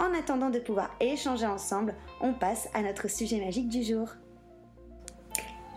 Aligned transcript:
En 0.00 0.12
attendant 0.18 0.50
de 0.50 0.58
pouvoir 0.58 0.90
échanger 1.00 1.46
ensemble, 1.46 1.94
on 2.20 2.32
passe 2.32 2.68
à 2.74 2.82
notre 2.82 3.08
sujet 3.08 3.40
magique 3.40 3.68
du 3.68 3.82
jour. 3.82 4.08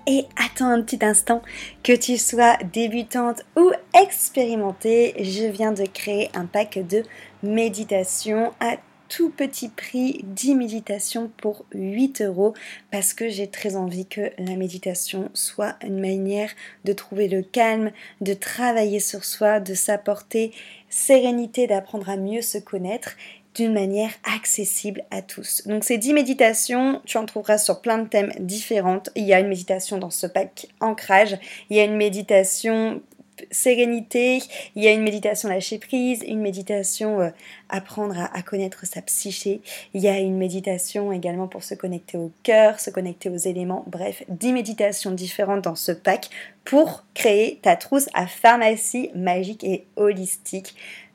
Et 0.08 0.26
attends 0.38 0.70
un 0.70 0.82
petit 0.82 1.04
instant, 1.04 1.42
que 1.84 1.94
tu 1.94 2.18
sois 2.18 2.56
débutante 2.72 3.44
ou 3.58 3.72
expérimentée, 3.94 5.14
je 5.20 5.46
viens 5.46 5.74
de 5.74 5.84
créer 5.84 6.30
un 6.34 6.46
pack 6.46 6.80
de 6.88 7.04
méditation 7.44 8.54
à 8.62 8.78
tout 9.10 9.30
petit 9.30 9.70
prix 9.70 10.22
10 10.24 10.56
méditations 10.56 11.32
pour 11.38 11.66
8 11.74 12.22
euros 12.22 12.54
parce 12.92 13.14
que 13.14 13.30
j'ai 13.30 13.48
très 13.48 13.76
envie 13.76 14.06
que 14.06 14.32
la 14.38 14.56
méditation 14.56 15.30
soit 15.34 15.76
une 15.84 16.00
manière 16.00 16.52
de 16.86 16.94
trouver 16.94 17.28
le 17.28 17.42
calme, 17.42 17.92
de 18.22 18.34
travailler 18.34 19.00
sur 19.00 19.24
soi, 19.24 19.60
de 19.60 19.74
s'apporter 19.74 20.52
sérénité, 20.90 21.68
d'apprendre 21.68 22.10
à 22.10 22.18
mieux 22.18 22.42
se 22.42 22.58
connaître 22.58 23.16
d'une 23.58 23.74
manière 23.74 24.12
accessible 24.24 25.04
à 25.10 25.22
tous. 25.22 25.64
Donc 25.66 25.84
ces 25.84 25.98
10 25.98 26.14
méditations, 26.14 27.02
tu 27.06 27.18
en 27.18 27.26
trouveras 27.26 27.58
sur 27.58 27.82
plein 27.82 27.98
de 27.98 28.08
thèmes 28.08 28.32
différents. 28.40 29.02
Il 29.16 29.24
y 29.24 29.34
a 29.34 29.40
une 29.40 29.48
méditation 29.48 29.98
dans 29.98 30.12
ce 30.12 30.28
pack 30.28 30.68
ancrage, 30.80 31.38
il 31.70 31.78
y 31.78 31.80
a 31.80 31.84
une 31.84 31.98
méditation 31.98 33.02
sérénité, 33.52 34.42
il 34.76 34.84
y 34.84 34.88
a 34.88 34.92
une 34.92 35.04
méditation 35.04 35.50
lâcher 35.50 35.78
prise, 35.78 36.24
une 36.28 36.42
méditation 36.42 37.22
euh, 37.22 37.30
apprendre 37.70 38.16
à, 38.34 38.42
connaître 38.42 38.86
sa 38.86 39.02
psyché, 39.02 39.62
il 39.94 40.02
y 40.02 40.08
a 40.08 40.18
une 40.18 40.38
méditation 40.38 41.12
également 41.12 41.48
pour 41.48 41.64
se 41.64 41.76
connecter 41.76 42.18
au 42.18 42.32
cœur, 42.44 42.80
se 42.80 42.90
connecter 42.90 43.30
aux 43.30 43.38
éléments, 43.38 43.84
bref, 43.88 44.24
10 44.30 44.54
méditations 44.54 45.12
différentes 45.12 45.64
dans 45.64 45.76
ce 45.76 45.92
pack 45.92 46.30
pour 46.64 47.04
créer 47.14 47.60
ta 47.62 47.76
trousse 47.76 48.10
à 48.14 48.28
pharmacie 48.28 49.12
magique 49.14 49.64
et 49.64 49.86
holistique 49.96 50.76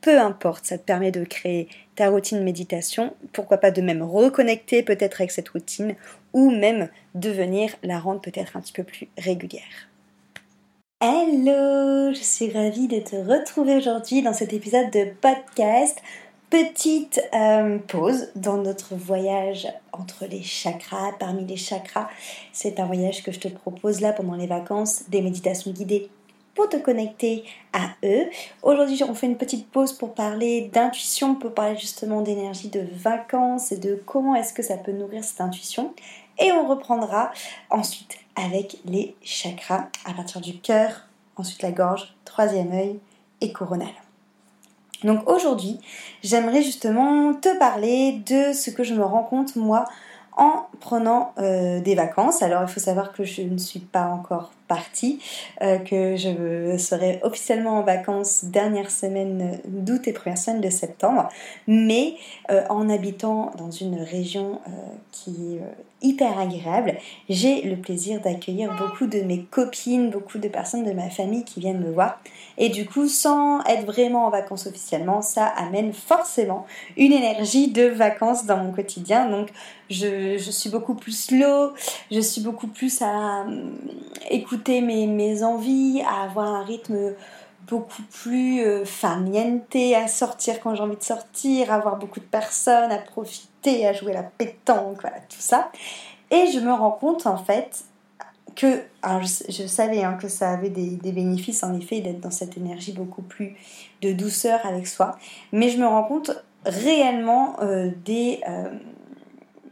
peu 0.00 0.18
importe, 0.18 0.66
ça 0.66 0.78
te 0.78 0.84
permet 0.84 1.10
de 1.10 1.24
créer 1.24 1.68
ta 1.96 2.10
routine 2.10 2.42
méditation, 2.42 3.14
pourquoi 3.32 3.58
pas 3.58 3.70
de 3.70 3.82
même 3.82 4.02
reconnecter 4.02 4.82
peut-être 4.82 5.20
avec 5.20 5.32
cette 5.32 5.48
routine, 5.48 5.96
ou 6.32 6.50
même 6.50 6.88
de 7.14 7.30
venir 7.30 7.74
la 7.82 7.98
rendre 7.98 8.20
peut-être 8.20 8.56
un 8.56 8.60
petit 8.60 8.72
peu 8.72 8.84
plus 8.84 9.08
régulière. 9.18 9.88
Hello, 11.00 12.12
je 12.12 12.20
suis 12.20 12.50
ravie 12.50 12.88
de 12.88 12.98
te 12.98 13.16
retrouver 13.16 13.76
aujourd'hui 13.76 14.22
dans 14.22 14.32
cet 14.32 14.52
épisode 14.52 14.90
de 14.90 15.06
podcast. 15.20 15.98
Petite 16.50 17.20
euh, 17.34 17.78
pause 17.78 18.28
dans 18.34 18.56
notre 18.56 18.94
voyage 18.94 19.68
entre 19.92 20.24
les 20.26 20.42
chakras, 20.42 21.12
parmi 21.20 21.44
les 21.44 21.56
chakras. 21.56 22.08
C'est 22.52 22.80
un 22.80 22.86
voyage 22.86 23.22
que 23.22 23.30
je 23.30 23.38
te 23.38 23.48
propose 23.48 24.00
là 24.00 24.12
pendant 24.12 24.34
les 24.34 24.46
vacances, 24.46 25.04
des 25.08 25.20
méditations 25.20 25.70
guidées 25.70 26.08
pour 26.58 26.68
te 26.68 26.76
connecter 26.76 27.44
à 27.72 27.90
eux. 28.04 28.26
Aujourd'hui, 28.64 29.00
on 29.08 29.14
fait 29.14 29.28
une 29.28 29.36
petite 29.36 29.70
pause 29.70 29.92
pour 29.92 30.12
parler 30.12 30.68
d'intuition, 30.72 31.36
pour 31.36 31.54
parler 31.54 31.76
justement 31.78 32.20
d'énergie 32.20 32.68
de 32.68 32.82
vacances 32.94 33.70
et 33.70 33.76
de 33.76 33.94
comment 34.04 34.34
est-ce 34.34 34.52
que 34.52 34.64
ça 34.64 34.76
peut 34.76 34.90
nourrir 34.90 35.22
cette 35.22 35.40
intuition. 35.40 35.94
Et 36.40 36.50
on 36.50 36.66
reprendra 36.66 37.30
ensuite 37.70 38.18
avec 38.34 38.78
les 38.84 39.14
chakras 39.22 39.86
à 40.04 40.14
partir 40.14 40.40
du 40.40 40.58
cœur, 40.58 41.06
ensuite 41.36 41.62
la 41.62 41.70
gorge, 41.70 42.12
troisième 42.24 42.72
œil 42.72 42.98
et 43.40 43.52
coronal. 43.52 43.94
Donc 45.04 45.30
aujourd'hui, 45.30 45.78
j'aimerais 46.24 46.62
justement 46.62 47.34
te 47.34 47.56
parler 47.56 48.20
de 48.26 48.52
ce 48.52 48.70
que 48.70 48.82
je 48.82 48.94
me 48.94 49.04
rends 49.04 49.22
compte 49.22 49.54
moi 49.54 49.84
en 50.36 50.66
prenant 50.80 51.34
euh, 51.38 51.78
des 51.78 51.94
vacances. 51.94 52.42
Alors 52.42 52.62
il 52.62 52.68
faut 52.68 52.80
savoir 52.80 53.12
que 53.12 53.22
je 53.22 53.42
ne 53.42 53.58
suis 53.58 53.78
pas 53.78 54.06
encore 54.06 54.50
partie, 54.68 55.20
euh, 55.62 55.78
que 55.78 56.16
je 56.16 56.76
serai 56.78 57.18
officiellement 57.22 57.78
en 57.78 57.82
vacances 57.82 58.44
dernière 58.44 58.90
semaine 58.90 59.58
d'août 59.66 60.06
et 60.06 60.12
première 60.12 60.38
semaine 60.38 60.60
de 60.60 60.70
septembre, 60.70 61.28
mais 61.66 62.14
euh, 62.50 62.62
en 62.68 62.88
habitant 62.88 63.50
dans 63.58 63.70
une 63.70 64.00
région 64.00 64.60
qui 65.10 65.56
est 65.56 65.60
hyper 66.00 66.38
agréable, 66.38 66.96
j'ai 67.28 67.62
le 67.62 67.76
plaisir 67.76 68.20
d'accueillir 68.20 68.72
beaucoup 68.76 69.06
de 69.06 69.20
mes 69.20 69.42
copines, 69.42 70.10
beaucoup 70.10 70.38
de 70.38 70.48
personnes 70.48 70.84
de 70.84 70.92
ma 70.92 71.10
famille 71.10 71.44
qui 71.44 71.58
viennent 71.60 71.80
me 71.80 71.90
voir. 71.90 72.20
Et 72.56 72.68
du 72.68 72.86
coup, 72.86 73.08
sans 73.08 73.62
être 73.64 73.84
vraiment 73.84 74.26
en 74.26 74.30
vacances 74.30 74.66
officiellement, 74.66 75.22
ça 75.22 75.46
amène 75.46 75.92
forcément 75.92 76.66
une 76.96 77.12
énergie 77.12 77.68
de 77.68 77.84
vacances 77.84 78.46
dans 78.46 78.58
mon 78.58 78.72
quotidien. 78.72 79.28
Donc, 79.28 79.48
je, 79.90 80.36
suis 80.38 80.70
beaucoup 80.70 80.94
plus 80.94 81.18
slow, 81.26 81.72
je 82.10 82.20
suis 82.20 82.42
beaucoup 82.42 82.68
plus 82.68 83.00
à 83.02 83.44
euh, 83.46 83.70
mes, 84.66 85.42
envies, 85.42 86.02
à 86.06 86.24
avoir 86.24 86.48
un 86.48 86.64
rythme 86.64 87.14
beaucoup 87.66 88.02
plus 88.02 88.62
euh, 88.62 88.84
à 89.94 90.08
sortir 90.08 90.60
quand 90.60 90.74
j'ai 90.74 90.82
envie 90.82 90.96
de 90.96 91.02
sortir, 91.02 91.72
à 91.72 91.76
avoir 91.76 91.96
beaucoup 91.96 92.20
de 92.20 92.24
personnes, 92.24 92.90
à 92.90 92.98
profiter, 92.98 93.86
à 93.86 93.92
jouer 93.92 94.12
la 94.12 94.22
pétanque, 94.22 95.00
voilà, 95.00 95.18
tout 95.28 95.40
ça. 95.40 95.70
Et 96.30 96.50
je 96.52 96.60
me 96.60 96.72
rends 96.72 96.90
compte 96.90 97.26
en 97.26 97.36
fait 97.36 97.84
que, 98.54 98.82
alors 99.02 99.22
je, 99.22 99.66
savais 99.66 100.02
hein, 100.02 100.18
que 100.20 100.28
ça 100.28 100.50
avait 100.50 100.70
des, 100.70 101.12
bénéfices 101.12 101.62
en 101.62 101.78
effet 101.78 102.00
d'être 102.00 102.20
dans 102.20 102.30
cette 102.30 102.56
énergie 102.56 102.92
beaucoup 102.92 103.22
plus 103.22 103.56
de 104.02 104.12
douceur 104.12 104.60
avec 104.64 104.86
soi, 104.86 105.16
mais 105.52 105.68
je 105.68 105.78
me 105.78 105.86
rends 105.86 106.04
compte 106.04 106.32
réellement 106.66 107.56
euh, 107.62 107.90
des, 108.04 108.40
euh, 108.48 108.68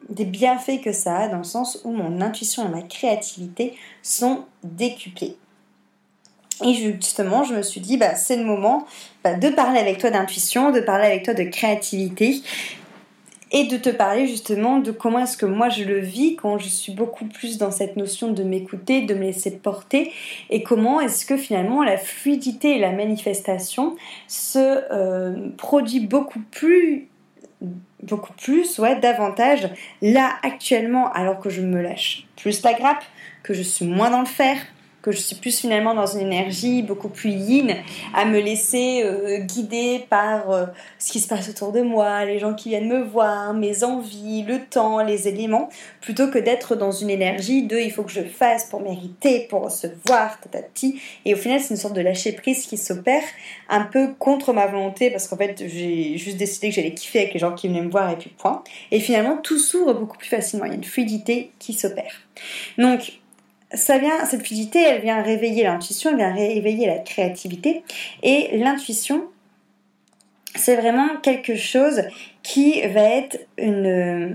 des 0.09 0.25
bienfaits 0.25 0.81
que 0.83 0.93
ça 0.93 1.17
a 1.17 1.29
dans 1.29 1.39
le 1.39 1.45
sens 1.45 1.81
où 1.85 1.91
mon 1.91 2.21
intuition 2.21 2.67
et 2.67 2.71
ma 2.71 2.83
créativité 2.83 3.75
sont 4.03 4.45
décuplées. 4.63 5.37
Et 6.65 6.73
justement, 6.73 7.45
je 7.45 7.55
me 7.55 7.63
suis 7.63 7.81
dit, 7.81 7.99
bah, 7.99 8.15
c'est 8.15 8.37
le 8.37 8.45
moment 8.45 8.87
bah, 9.23 9.35
de 9.35 9.51
parler 9.51 9.79
avec 9.79 9.99
toi 9.99 10.11
d'intuition, 10.11 10.71
de 10.71 10.81
parler 10.81 11.07
avec 11.07 11.25
toi 11.25 11.35
de 11.35 11.43
créativité 11.43 12.41
et 13.53 13.65
de 13.67 13.77
te 13.77 13.91
parler 13.91 14.27
justement 14.27 14.79
de 14.79 14.91
comment 14.91 15.21
est-ce 15.21 15.37
que 15.37 15.47
moi 15.47 15.69
je 15.69 15.85
le 15.85 16.01
vis 16.01 16.35
quand 16.35 16.59
je 16.59 16.69
suis 16.69 16.93
beaucoup 16.93 17.27
plus 17.27 17.59
dans 17.59 17.71
cette 17.71 17.97
notion 17.97 18.33
de 18.33 18.43
m'écouter, 18.43 19.03
de 19.03 19.15
me 19.15 19.21
laisser 19.21 19.53
porter 19.53 20.13
et 20.51 20.63
comment 20.63 21.01
est-ce 21.01 21.25
que 21.25 21.37
finalement 21.37 21.85
la 21.85 21.97
fluidité 21.97 22.77
et 22.77 22.79
la 22.79 22.91
manifestation 22.91 23.95
se 24.27 24.59
euh, 24.59 25.49
produit 25.57 26.01
beaucoup 26.01 26.43
plus 26.51 27.09
beaucoup 28.03 28.33
plus, 28.35 28.79
ouais, 28.79 28.99
davantage, 29.01 29.69
là 30.03 30.37
actuellement, 30.43 31.13
alors 31.13 31.41
que 31.41 31.51
je 31.51 31.61
me 31.61 31.81
lâche 31.81 32.27
plus 32.37 32.63
la 32.63 32.75
grappe, 32.75 33.05
que 33.43 33.55
je 33.55 33.63
suis 33.63 33.87
moins 33.87 34.11
dans 34.11 34.21
le 34.21 34.27
fer, 34.27 34.59
que 35.07 35.13
je 35.13 35.21
suis 35.21 35.37
plus 35.37 35.61
finalement 35.61 35.95
dans 35.95 36.07
une 36.07 36.27
énergie 36.27 36.83
beaucoup 36.83 37.09
plus 37.09 37.31
yin, 37.31 37.77
à 38.13 38.25
me 38.25 38.41
laisser 38.41 39.05
euh, 39.05 39.39
guider 39.39 40.05
par 40.11 40.51
euh, 40.51 40.67
ce 40.99 41.13
qui 41.13 41.21
se 41.21 41.29
passe 41.29 41.49
autour 41.49 41.71
de 41.71 41.81
moi, 41.81 42.25
les 42.25 42.41
gens 42.41 42.55
qui 42.55 42.71
viennent 42.71 42.89
me 42.89 43.05
voir, 43.05 43.55
mes 43.55 43.85
envies, 43.85 44.43
le 44.43 44.65
temps, 44.65 45.05
les 45.05 45.29
éléments, 45.29 45.69
plutôt 46.01 46.29
que 46.29 46.41
d'être 46.41 46.75
dans 46.75 46.91
une 46.91 47.09
énergie 47.09 47.63
de 47.63 47.79
il 47.79 47.93
faut 47.93 48.03
que 48.03 48.11
je 48.11 48.23
fasse 48.23 48.65
pour 48.65 48.81
mériter, 48.81 49.47
pour 49.49 49.63
recevoir, 49.63 50.41
tatati. 50.41 51.01
Et 51.25 51.35
au 51.35 51.37
final, 51.37 51.61
c'est 51.61 51.71
une 51.71 51.81
sorte 51.81 51.95
de 51.95 52.01
lâcher 52.01 52.33
prise 52.33 52.67
qui 52.67 52.77
s'opère 52.77 53.23
un 53.69 53.83
peu 53.83 54.09
contre 54.19 54.53
ma 54.53 54.67
volonté 54.67 55.13
parce 55.13 55.29
qu'en 55.29 55.37
fait, 55.37 55.63
j'ai 55.69 56.19
juste 56.19 56.37
décidé 56.37 56.71
que 56.71 56.75
j'allais 56.75 56.95
kiffer 56.95 57.21
avec 57.21 57.35
les 57.35 57.39
gens 57.39 57.55
qui 57.55 57.69
venaient 57.69 57.83
me 57.83 57.91
voir 57.91 58.11
et 58.11 58.17
puis 58.17 58.31
point. 58.37 58.65
Et 58.91 58.99
finalement, 58.99 59.37
tout 59.37 59.61
s'ouvre 59.61 59.95
beaucoup 59.95 60.19
plus 60.19 60.29
facilement. 60.29 60.65
Il 60.65 60.71
y 60.71 60.73
a 60.73 60.77
une 60.77 60.83
fluidité 60.83 61.53
qui 61.61 61.75
s'opère. 61.75 62.23
Donc, 62.77 63.21
ça 63.73 63.99
vient, 63.99 64.25
cette 64.25 64.47
fluidité, 64.47 64.81
elle 64.81 65.03
vient 65.03 65.23
réveiller 65.23 65.65
l'intuition, 65.65 66.11
elle 66.11 66.17
vient 66.17 66.33
réveiller 66.33 66.87
la 66.87 66.99
créativité. 66.99 67.83
Et 68.23 68.57
l'intuition, 68.59 69.25
c'est 70.55 70.77
vraiment 70.77 71.17
quelque 71.23 71.57
chose 71.57 72.03
qui 72.43 72.81
va 72.87 73.03
être 73.03 73.39
une 73.59 73.87
euh, 73.87 74.29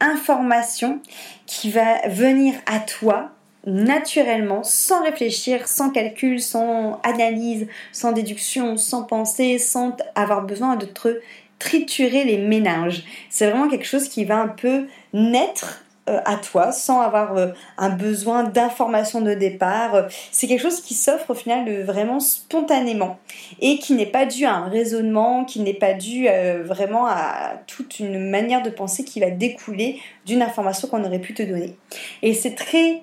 information 0.00 1.00
qui 1.46 1.70
va 1.70 2.08
venir 2.08 2.54
à 2.66 2.80
toi 2.80 3.30
naturellement, 3.66 4.62
sans 4.62 5.02
réfléchir, 5.02 5.68
sans 5.68 5.90
calcul, 5.90 6.40
sans 6.40 7.00
analyse, 7.02 7.66
sans 7.92 8.12
déduction, 8.12 8.76
sans 8.76 9.02
penser, 9.02 9.58
sans 9.58 9.96
avoir 10.14 10.42
besoin 10.46 10.76
de 10.76 10.86
te 10.86 11.20
triturer 11.58 12.24
les 12.24 12.38
ménages. 12.38 13.04
C'est 13.28 13.50
vraiment 13.50 13.68
quelque 13.68 13.86
chose 13.86 14.08
qui 14.08 14.24
va 14.24 14.38
un 14.38 14.48
peu 14.48 14.86
naître 15.12 15.84
à 16.24 16.36
toi 16.36 16.72
sans 16.72 17.00
avoir 17.00 17.36
euh, 17.36 17.48
un 17.76 17.90
besoin 17.90 18.44
d'information 18.44 19.20
de 19.20 19.34
départ. 19.34 20.06
C'est 20.30 20.46
quelque 20.46 20.62
chose 20.62 20.80
qui 20.80 20.94
s'offre 20.94 21.30
au 21.30 21.34
final 21.34 21.82
vraiment 21.82 22.20
spontanément 22.20 23.18
et 23.60 23.78
qui 23.78 23.94
n'est 23.94 24.06
pas 24.06 24.26
dû 24.26 24.44
à 24.44 24.54
un 24.54 24.68
raisonnement, 24.68 25.44
qui 25.44 25.60
n'est 25.60 25.74
pas 25.74 25.94
dû 25.94 26.26
euh, 26.28 26.62
vraiment 26.64 27.06
à 27.06 27.52
toute 27.66 28.00
une 28.00 28.30
manière 28.30 28.62
de 28.62 28.70
penser 28.70 29.04
qui 29.04 29.20
va 29.20 29.30
découler 29.30 30.00
d'une 30.26 30.42
information 30.42 30.88
qu'on 30.88 31.04
aurait 31.04 31.18
pu 31.18 31.34
te 31.34 31.42
donner. 31.42 31.76
Et 32.22 32.34
c'est 32.34 32.54
très 32.54 33.02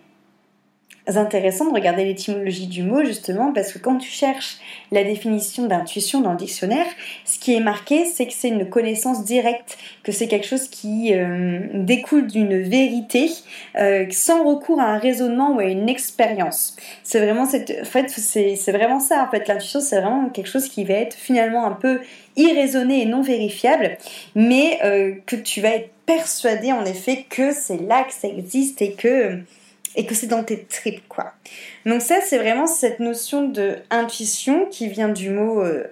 intéressant 1.08 1.66
de 1.66 1.74
regarder 1.74 2.04
l'étymologie 2.04 2.68
du 2.68 2.84
mot 2.84 3.04
justement 3.04 3.54
parce 3.54 3.72
que 3.72 3.80
quand 3.80 3.98
tu 3.98 4.10
cherches 4.10 4.58
la 4.92 5.04
définition 5.04 5.68
d'intuition 5.68 6.22
dans 6.22 6.32
le 6.32 6.38
dictionnaire, 6.38 6.86
ce 7.26 7.40
qui 7.40 7.54
est 7.54 7.60
marqué 7.60 8.06
c'est 8.06 8.26
que 8.26 8.34
c'est 8.34 8.50
une 8.50 8.70
connaissance 8.70 9.24
directe, 9.24 9.78
que 10.04 10.12
c'est 10.12 10.28
quelque 10.28 10.48
chose 10.48 10.68
qui 10.68 11.14
euh, 11.14 11.60
découle 11.74 12.28
d'une 12.28 12.62
vérité 12.62 13.30
euh, 13.78 14.06
sans 14.12 14.44
recours 14.44 14.80
à 14.80 14.86
un 14.86 14.98
raisonnement 14.98 15.56
ou 15.56 15.60
à 15.60 15.66
une 15.66 15.90
expérience. 15.90 16.76
C'est 17.04 17.20
vraiment 17.20 17.46
cette, 17.46 17.72
en 17.82 17.86
fait 17.86 18.10
c'est, 18.10 18.72
vraiment 18.72 19.00
ça 19.00 19.24
en 19.28 19.32
fait 19.32 19.48
l'intuition 19.48 19.80
c'est 19.80 20.02
vraiment 20.02 20.30
quelque 20.30 20.50
chose 20.50 20.68
qui 20.68 20.84
va 20.86 20.96
être 20.96 21.14
finalement 21.14 21.66
un 21.66 21.74
peu 21.74 22.02
irraisonné 22.36 23.02
et 23.02 23.06
non 23.06 23.22
vérifiable, 23.22 23.98
mais 24.34 24.80
euh, 24.84 25.14
que 25.26 25.36
tu 25.36 25.62
vas 25.62 25.70
être 25.70 25.92
persuadé 26.06 26.72
en 26.72 26.86
effet 26.86 27.26
que 27.30 27.52
c'est 27.52 27.82
là 27.82 28.04
que 28.04 28.14
ça 28.14 28.28
existe 28.28 28.82
et 28.82 28.94
que 28.94 29.40
et 29.96 30.06
que 30.06 30.14
c'est 30.14 30.28
dans 30.28 30.44
tes 30.44 30.64
tripes, 30.64 31.08
quoi. 31.08 31.34
Donc 31.86 32.02
ça, 32.02 32.16
c'est 32.22 32.38
vraiment 32.38 32.68
cette 32.68 33.00
notion 33.00 33.48
de 33.48 33.78
intuition 33.90 34.66
qui 34.66 34.88
vient 34.88 35.10
du 35.10 35.30
mot 35.30 35.62
euh, 35.62 35.88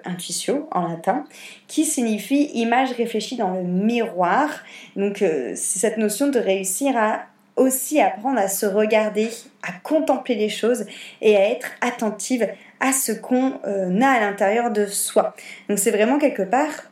en 0.71 0.87
latin, 0.87 1.25
qui 1.67 1.85
signifie 1.85 2.51
image 2.53 2.91
réfléchie 2.91 3.35
dans 3.35 3.53
le 3.53 3.63
miroir. 3.63 4.49
Donc 4.95 5.21
euh, 5.21 5.53
c'est 5.55 5.79
cette 5.79 5.97
notion 5.97 6.27
de 6.27 6.39
réussir 6.39 6.97
à 6.97 7.21
aussi 7.55 8.01
apprendre 8.01 8.39
à 8.39 8.47
se 8.47 8.65
regarder, 8.65 9.29
à 9.61 9.71
contempler 9.83 10.35
les 10.35 10.49
choses 10.49 10.85
et 11.21 11.37
à 11.37 11.49
être 11.49 11.67
attentive 11.81 12.47
à 12.79 12.91
ce 12.91 13.11
qu'on 13.11 13.59
euh, 13.65 14.01
a 14.01 14.07
à 14.07 14.19
l'intérieur 14.19 14.71
de 14.71 14.85
soi. 14.85 15.35
Donc 15.69 15.79
c'est 15.79 15.91
vraiment 15.91 16.17
quelque 16.17 16.43
part 16.43 16.91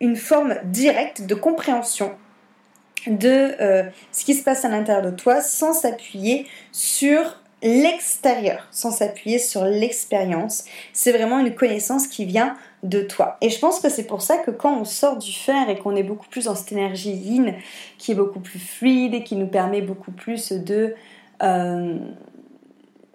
une 0.00 0.16
forme 0.16 0.56
directe 0.64 1.22
de 1.22 1.34
compréhension 1.34 2.12
de 3.06 3.54
euh, 3.60 3.82
ce 4.12 4.24
qui 4.24 4.34
se 4.34 4.42
passe 4.42 4.64
à 4.64 4.68
l'intérieur 4.68 5.04
de 5.04 5.16
toi 5.16 5.40
sans 5.40 5.72
s'appuyer 5.72 6.46
sur 6.72 7.38
l'extérieur, 7.62 8.66
sans 8.70 8.90
s'appuyer 8.90 9.38
sur 9.38 9.64
l'expérience. 9.64 10.64
C'est 10.92 11.12
vraiment 11.12 11.38
une 11.38 11.54
connaissance 11.54 12.06
qui 12.06 12.24
vient 12.24 12.56
de 12.82 13.00
toi. 13.02 13.36
Et 13.40 13.50
je 13.50 13.58
pense 13.58 13.78
que 13.78 13.88
c'est 13.88 14.06
pour 14.06 14.22
ça 14.22 14.38
que 14.38 14.50
quand 14.50 14.80
on 14.80 14.84
sort 14.84 15.16
du 15.16 15.32
fer 15.32 15.68
et 15.68 15.78
qu'on 15.78 15.94
est 15.94 16.02
beaucoup 16.02 16.26
plus 16.28 16.46
dans 16.46 16.56
cette 16.56 16.72
énergie 16.72 17.12
yin, 17.12 17.54
qui 17.98 18.12
est 18.12 18.16
beaucoup 18.16 18.40
plus 18.40 18.58
fluide 18.58 19.14
et 19.14 19.22
qui 19.22 19.36
nous 19.36 19.46
permet 19.46 19.80
beaucoup 19.80 20.12
plus 20.12 20.52
de... 20.52 20.94
Euh, 21.42 21.98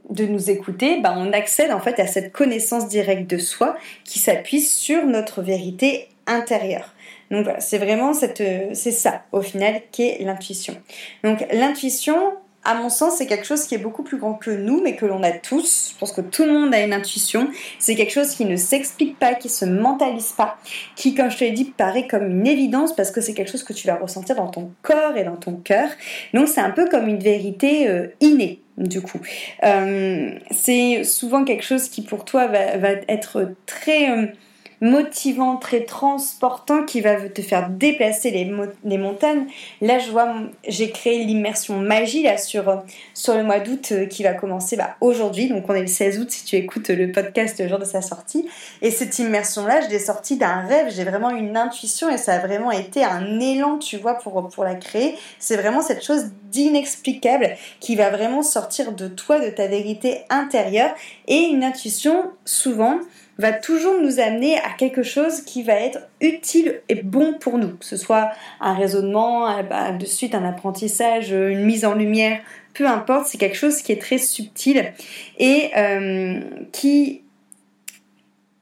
nous 0.09 0.49
écouter, 0.49 1.01
bah 1.01 1.13
on 1.17 1.33
accède 1.33 1.71
en 1.71 1.79
fait 1.79 1.99
à 1.99 2.07
cette 2.07 2.31
connaissance 2.31 2.87
directe 2.87 3.29
de 3.29 3.37
soi 3.37 3.75
qui 4.05 4.19
s'appuie 4.19 4.61
sur 4.61 5.05
notre 5.05 5.41
vérité 5.41 6.07
intérieure. 6.27 6.93
Donc 7.31 7.43
voilà, 7.43 7.59
c'est 7.59 7.77
vraiment 7.77 8.13
cette, 8.13 8.41
euh, 8.41 8.69
c'est 8.73 8.91
ça 8.91 9.23
au 9.31 9.41
final 9.41 9.81
qu'est 9.91 10.19
l'intuition. 10.21 10.75
Donc 11.23 11.45
l'intuition, 11.51 12.15
à 12.63 12.73
mon 12.75 12.89
sens, 12.89 13.15
c'est 13.17 13.27
quelque 13.27 13.45
chose 13.45 13.65
qui 13.65 13.75
est 13.75 13.79
beaucoup 13.79 14.03
plus 14.03 14.17
grand 14.17 14.33
que 14.33 14.51
nous, 14.51 14.81
mais 14.81 14.95
que 14.95 15.05
l'on 15.05 15.23
a 15.23 15.31
tous. 15.31 15.91
Je 15.93 15.99
pense 15.99 16.11
que 16.11 16.21
tout 16.21 16.43
le 16.43 16.51
monde 16.51 16.73
a 16.73 16.81
une 16.81 16.93
intuition. 16.93 17.49
C'est 17.79 17.95
quelque 17.95 18.11
chose 18.11 18.35
qui 18.35 18.45
ne 18.45 18.57
s'explique 18.57 19.17
pas, 19.17 19.35
qui 19.35 19.47
se 19.47 19.63
mentalise 19.63 20.33
pas, 20.33 20.57
qui, 20.95 21.15
comme 21.15 21.31
je 21.31 21.37
te 21.37 21.43
l'ai 21.45 21.51
dit, 21.51 21.65
paraît 21.65 22.07
comme 22.07 22.29
une 22.29 22.47
évidence 22.47 22.95
parce 22.95 23.11
que 23.11 23.21
c'est 23.21 23.33
quelque 23.33 23.51
chose 23.51 23.63
que 23.63 23.73
tu 23.73 23.87
vas 23.87 23.95
ressentir 23.95 24.35
dans 24.35 24.47
ton 24.47 24.71
corps 24.81 25.15
et 25.15 25.23
dans 25.23 25.37
ton 25.37 25.53
cœur. 25.53 25.87
Donc 26.33 26.49
c'est 26.49 26.61
un 26.61 26.71
peu 26.71 26.89
comme 26.89 27.07
une 27.07 27.19
vérité 27.19 27.87
euh, 27.87 28.07
innée 28.19 28.61
du 28.77 29.01
coup. 29.01 29.19
Euh, 29.63 30.31
c'est 30.51 31.03
souvent 31.03 31.43
quelque 31.43 31.63
chose 31.63 31.89
qui 31.89 32.03
pour 32.03 32.25
toi 32.25 32.47
va, 32.47 32.77
va 32.77 32.89
être 33.07 33.53
très 33.65 34.35
motivant, 34.81 35.57
très 35.57 35.85
transportant 35.85 36.83
qui 36.83 37.01
va 37.01 37.15
te 37.29 37.41
faire 37.41 37.69
déplacer 37.69 38.31
les, 38.31 38.51
les 38.83 38.97
montagnes. 38.97 39.45
Là, 39.81 39.99
je 39.99 40.11
vois, 40.11 40.33
j'ai 40.67 40.91
créé 40.91 41.23
l'immersion 41.23 41.77
magie 41.79 42.23
là 42.23 42.37
sur, 42.37 42.83
sur 43.13 43.35
le 43.35 43.43
mois 43.43 43.59
d'août 43.59 43.89
euh, 43.91 44.05
qui 44.05 44.23
va 44.23 44.33
commencer 44.33 44.77
bah, 44.77 44.95
aujourd'hui. 45.01 45.49
Donc, 45.49 45.65
on 45.69 45.73
est 45.73 45.81
le 45.81 45.87
16 45.87 46.19
août 46.19 46.29
si 46.29 46.45
tu 46.45 46.55
écoutes 46.55 46.89
le 46.89 47.11
podcast 47.11 47.59
le 47.59 47.67
jour 47.67 47.79
de 47.79 47.85
sa 47.85 48.01
sortie. 48.01 48.47
Et 48.81 48.91
cette 48.91 49.17
immersion-là, 49.19 49.81
je 49.81 49.89
l'ai 49.89 49.99
sortie 49.99 50.37
d'un 50.37 50.61
rêve. 50.67 50.91
J'ai 50.95 51.03
vraiment 51.03 51.31
une 51.31 51.57
intuition 51.57 52.09
et 52.09 52.17
ça 52.17 52.33
a 52.33 52.39
vraiment 52.39 52.71
été 52.71 53.03
un 53.03 53.39
élan, 53.39 53.77
tu 53.77 53.97
vois, 53.97 54.15
pour, 54.15 54.49
pour 54.49 54.63
la 54.63 54.75
créer. 54.75 55.15
C'est 55.39 55.57
vraiment 55.57 55.81
cette 55.81 56.03
chose 56.03 56.31
d'inexplicable 56.51 57.55
qui 57.79 57.95
va 57.95 58.09
vraiment 58.09 58.43
sortir 58.43 58.91
de 58.93 59.07
toi, 59.07 59.39
de 59.39 59.49
ta 59.49 59.67
vérité 59.67 60.21
intérieure. 60.29 60.91
Et 61.27 61.37
une 61.37 61.63
intuition, 61.63 62.31
souvent, 62.45 62.99
va 63.37 63.51
toujours 63.51 64.01
nous 64.01 64.19
amener 64.19 64.57
à 64.57 64.69
quelque 64.77 65.03
chose 65.03 65.41
qui 65.41 65.63
va 65.63 65.73
être 65.73 65.99
utile 66.21 66.81
et 66.89 66.95
bon 66.95 67.35
pour 67.39 67.57
nous, 67.57 67.77
que 67.77 67.85
ce 67.85 67.97
soit 67.97 68.31
un 68.59 68.73
raisonnement, 68.73 69.63
bah, 69.63 69.91
de 69.91 70.05
suite 70.05 70.33
un 70.33 70.43
apprentissage, 70.43 71.31
une 71.31 71.65
mise 71.65 71.85
en 71.85 71.93
lumière, 71.93 72.39
peu 72.77 72.87
importe, 72.87 73.25
c'est 73.27 73.37
quelque 73.39 73.57
chose 73.57 73.81
qui 73.81 73.91
est 73.91 74.01
très 74.01 74.19
subtil 74.19 74.93
et 75.39 75.71
euh, 75.75 76.41
qui 76.71 77.23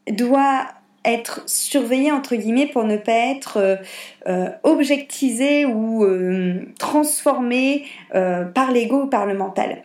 doit 0.10 0.68
être 1.04 1.44
surveillé 1.46 2.12
entre 2.12 2.36
guillemets 2.36 2.68
pour 2.68 2.86
ne 2.86 2.98
pas 2.98 3.12
être 3.12 3.58
euh, 3.58 3.76
euh, 4.28 4.50
objectisé 4.64 5.66
ou 5.66 6.08
transformé 6.80 7.86
par 8.12 8.72
l'ego 8.72 9.04
ou 9.04 9.08
par 9.08 9.26
le 9.26 9.36
mental. 9.36 9.84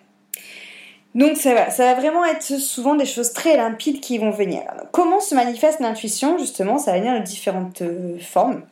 Donc 1.14 1.36
ça 1.36 1.54
va, 1.54 1.94
vraiment 1.94 2.24
être 2.24 2.44
souvent 2.44 2.94
des 2.94 3.06
choses 3.06 3.32
très 3.32 3.56
limpides 3.56 4.00
qui 4.00 4.18
vont 4.18 4.30
venir. 4.30 4.62
comment 4.92 5.20
se 5.20 5.34
manifeste 5.34 5.80
l'intuition 5.80 6.38
Justement, 6.38 6.78
ça 6.78 6.92
va 6.92 6.98
venir 6.98 7.14
de 7.14 7.24
différentes 7.24 7.82
euh, 7.82 8.16
formes. 8.20 8.62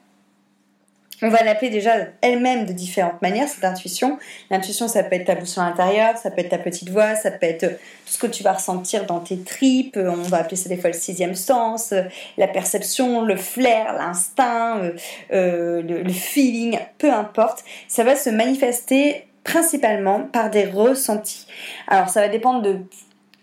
On 1.20 1.30
va 1.30 1.42
l'appeler 1.42 1.70
déjà 1.70 1.94
elle-même 2.20 2.64
de 2.64 2.72
différentes 2.72 3.20
manières, 3.22 3.48
cette 3.48 3.64
intuition. 3.64 4.18
L'intuition, 4.50 4.86
ça 4.86 5.02
peut 5.02 5.16
être 5.16 5.26
ta 5.26 5.60
à 5.60 5.64
intérieure, 5.64 6.16
ça 6.16 6.30
peut 6.30 6.42
être 6.42 6.50
ta 6.50 6.58
petite 6.58 6.90
voix, 6.90 7.16
ça 7.16 7.32
peut 7.32 7.46
être 7.46 7.66
tout 7.70 8.12
ce 8.12 8.18
que 8.18 8.28
tu 8.28 8.44
vas 8.44 8.52
ressentir 8.52 9.04
dans 9.04 9.18
tes 9.18 9.40
tripes. 9.40 9.98
On 10.00 10.22
va 10.28 10.38
appeler 10.38 10.56
ça 10.56 10.68
des 10.68 10.76
fois 10.76 10.90
le 10.90 10.96
sixième 10.96 11.34
sens, 11.34 11.92
la 12.36 12.46
perception, 12.46 13.22
le 13.22 13.36
flair, 13.36 13.94
l'instinct, 13.94 14.78
euh, 14.78 14.92
euh, 15.32 15.82
le 15.82 16.12
feeling, 16.12 16.78
peu 16.98 17.12
importe. 17.12 17.64
Ça 17.88 18.04
va 18.04 18.14
se 18.14 18.30
manifester 18.30 19.27
principalement 19.44 20.20
par 20.20 20.50
des 20.50 20.64
ressentis. 20.66 21.46
Alors 21.86 22.08
ça 22.08 22.20
va 22.20 22.28
dépendre 22.28 22.62
de 22.62 22.78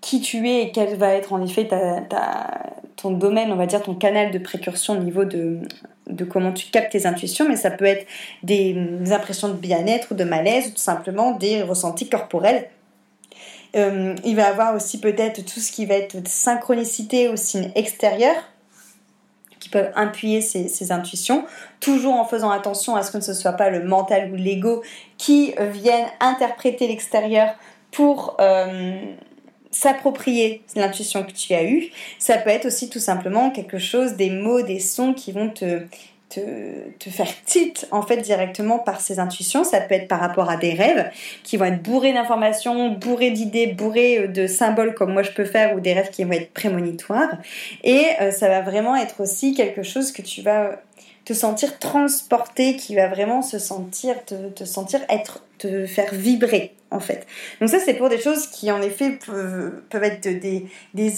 qui 0.01 0.21
tu 0.21 0.47
es 0.47 0.63
et 0.63 0.71
quel 0.71 0.95
va 0.97 1.13
être 1.15 1.33
en 1.33 1.41
effet 1.43 1.67
ton 2.95 3.11
domaine, 3.11 3.51
on 3.51 3.55
va 3.55 3.65
dire 3.65 3.81
ton 3.81 3.95
canal 3.95 4.31
de 4.31 4.37
précursion 4.37 4.93
au 4.93 4.99
niveau 4.99 5.25
de, 5.25 5.61
comment 6.29 6.51
tu 6.51 6.67
captes 6.67 6.91
tes 6.91 7.07
intuitions, 7.07 7.47
mais 7.49 7.55
ça 7.55 7.71
peut 7.71 7.85
être 7.85 8.05
des, 8.43 8.75
impressions 9.11 9.49
de 9.49 9.55
bien-être 9.55 10.11
ou 10.11 10.15
de 10.15 10.23
malaise 10.23 10.67
ou 10.67 10.71
tout 10.71 10.77
simplement 10.77 11.31
des 11.31 11.63
ressentis 11.63 12.07
corporels. 12.07 12.69
Euh, 13.75 14.15
il 14.23 14.35
va 14.35 14.47
avoir 14.47 14.75
aussi 14.75 14.99
peut-être 14.99 15.43
tout 15.43 15.59
ce 15.59 15.71
qui 15.71 15.85
va 15.85 15.95
être 15.95 16.15
synchronicité 16.27 17.27
au 17.27 17.35
signe 17.35 17.71
extérieur, 17.75 18.35
qui 19.65 19.69
peuvent 19.69 19.91
appuyer 19.95 20.41
ces, 20.41 20.91
intuitions, 20.91 21.43
toujours 21.79 22.13
en 22.13 22.23
faisant 22.23 22.51
attention 22.51 22.95
à 22.95 23.01
ce 23.01 23.09
que 23.09 23.19
ce 23.19 23.31
ne 23.31 23.35
soit 23.35 23.53
pas 23.53 23.71
le 23.71 23.83
mental 23.83 24.31
ou 24.31 24.35
l'ego 24.35 24.83
qui 25.17 25.55
viennent 25.57 26.05
interpréter 26.19 26.87
l'extérieur 26.87 27.55
pour 27.89 28.37
euh, 28.39 29.01
s'approprier 29.71 30.61
l'intuition 30.75 31.23
que 31.23 31.31
tu 31.31 31.55
as 31.55 31.63
eue. 31.63 31.87
Ça 32.19 32.37
peut 32.37 32.51
être 32.51 32.67
aussi 32.67 32.91
tout 32.91 32.99
simplement 32.99 33.49
quelque 33.49 33.79
chose, 33.79 34.13
des 34.13 34.29
mots, 34.29 34.61
des 34.61 34.79
sons 34.79 35.15
qui 35.15 35.31
vont 35.31 35.49
te, 35.49 35.81
te, 36.29 37.09
faire 37.09 37.31
tilt 37.45 37.87
en 37.91 38.01
fait 38.01 38.17
directement 38.17 38.79
par 38.79 38.99
ces 39.01 39.19
intuitions. 39.19 39.63
Ça 39.63 39.81
peut 39.81 39.95
être 39.95 40.07
par 40.07 40.19
rapport 40.19 40.49
à 40.49 40.57
des 40.57 40.73
rêves 40.73 41.09
qui 41.43 41.57
vont 41.57 41.65
être 41.65 41.81
bourrés 41.81 42.13
d'informations, 42.13 42.89
bourrés 42.89 43.31
d'idées, 43.31 43.67
bourrés 43.67 44.19
euh, 44.19 44.27
de 44.27 44.47
symboles 44.47 44.93
comme 44.93 45.13
moi 45.13 45.23
je 45.23 45.31
peux 45.31 45.45
faire 45.45 45.75
ou 45.75 45.79
des 45.79 45.93
rêves 45.93 46.09
qui 46.09 46.23
vont 46.23 46.33
être 46.33 46.51
prémonitoires. 46.51 47.37
Et 47.83 48.05
euh, 48.21 48.31
ça 48.31 48.47
va 48.47 48.61
vraiment 48.61 48.95
être 48.95 49.21
aussi 49.21 49.53
quelque 49.53 49.83
chose 49.83 50.11
que 50.11 50.21
tu 50.21 50.41
vas 50.41 50.81
te 51.25 51.33
sentir 51.33 51.79
transporté, 51.79 52.75
qui 52.75 52.95
va 52.95 53.07
vraiment 53.07 53.41
se 53.41 53.57
sentir, 53.57 54.15
te, 54.25 54.63
sentir 54.63 55.01
être, 55.09 55.43
te 55.57 55.87
faire 55.87 56.13
vibrer 56.13 56.74
en 56.91 56.99
fait. 56.99 57.25
Donc 57.59 57.69
ça 57.69 57.79
c'est 57.79 57.95
pour 57.95 58.09
des 58.09 58.19
choses 58.19 58.47
qui 58.47 58.71
en 58.71 58.81
effet 58.81 59.19
peuvent, 59.25 60.03
être 60.03 60.27
des, 60.27 60.69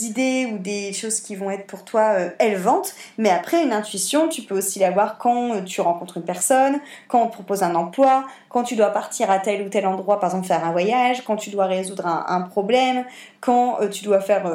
idées 0.05 0.50
ou 0.51 0.57
des 0.57 0.93
choses 0.93 1.19
qui 1.19 1.36
vont 1.36 1.51
être 1.51 1.67
pour 1.67 1.83
toi 1.83 2.15
euh, 2.17 2.29
élevantes, 2.39 2.93
mais 3.17 3.29
après 3.29 3.63
une 3.63 3.74
intuition 3.74 4.27
tu 4.29 4.41
peux 4.41 4.57
aussi 4.57 4.79
l'avoir 4.79 5.17
quand 5.17 5.55
euh, 5.55 5.62
tu 5.62 5.81
rencontres 5.81 6.17
une 6.17 6.24
personne, 6.24 6.79
quand 7.07 7.24
on 7.24 7.27
te 7.27 7.33
propose 7.33 7.63
un 7.63 7.75
emploi, 7.75 8.25
quand 8.50 8.63
tu 8.63 8.75
dois 8.75 8.89
partir 8.89 9.29
à 9.29 9.39
tel 9.39 9.62
ou 9.62 9.69
tel 9.69 9.86
endroit, 9.86 10.19
par 10.19 10.29
exemple 10.29 10.47
faire 10.47 10.65
un 10.65 10.71
voyage, 10.71 11.24
quand 11.24 11.36
tu 11.36 11.50
dois 11.50 11.65
résoudre 11.65 12.05
un, 12.05 12.41
problème, 12.41 13.05
quand 13.41 13.81
euh, 13.81 13.89
tu 13.89 14.03
dois 14.03 14.21
faire 14.21 14.45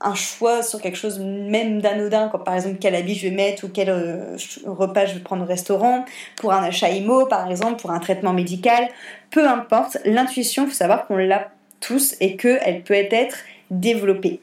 un 0.00 0.14
choix 0.14 0.62
sur 0.62 0.80
quelque 0.80 0.96
chose 0.96 1.18
même 1.18 1.80
d'anodin, 1.80 2.28
comme 2.28 2.44
par 2.44 2.54
exemple 2.54 2.78
quel 2.80 2.94
habit 2.94 3.14
je 3.14 3.28
vais 3.28 3.34
mettre 3.34 3.64
ou 3.64 3.68
quel 3.68 3.90
euh, 3.90 4.36
repas 4.64 5.06
je 5.06 5.14
vais 5.14 5.20
prendre 5.20 5.42
au 5.42 5.46
restaurant, 5.46 6.04
pour 6.36 6.52
un 6.52 6.62
achat 6.62 6.88
IMO 6.90 7.26
par 7.26 7.50
exemple, 7.50 7.80
pour 7.80 7.90
un 7.90 7.98
traitement 7.98 8.32
médical, 8.32 8.88
peu 9.30 9.46
importe, 9.46 9.98
l'intuition, 10.04 10.64
il 10.64 10.68
faut 10.68 10.74
savoir 10.74 11.06
qu'on 11.06 11.16
l'a 11.16 11.50
tous 11.80 12.14
et 12.20 12.36
qu'elle 12.36 12.82
peut 12.82 12.94
être 12.94 13.38
développée. 13.70 14.40